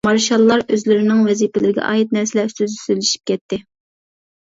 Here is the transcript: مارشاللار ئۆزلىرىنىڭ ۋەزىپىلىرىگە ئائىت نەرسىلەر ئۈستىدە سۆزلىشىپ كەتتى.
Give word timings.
مارشاللار 0.07 0.61
ئۆزلىرىنىڭ 0.75 1.19
ۋەزىپىلىرىگە 1.27 1.85
ئائىت 1.91 2.19
نەرسىلەر 2.19 2.51
ئۈستىدە 2.53 2.75
سۆزلىشىپ 2.79 3.33
كەتتى. 3.33 3.65